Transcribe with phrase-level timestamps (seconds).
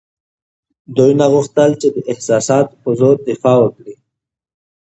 [0.97, 3.95] دوی نه غوښتل چې د احساساتو په زور دفاع وکړي.